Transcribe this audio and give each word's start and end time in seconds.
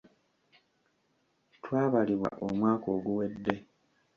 Twabalibwa 1.55 2.29
omwaka 2.45 2.87
oguwedde. 2.95 3.55